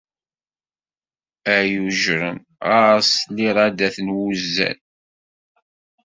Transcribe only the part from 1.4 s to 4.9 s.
Ay ujren, ɣers liṛadet n wuzzal.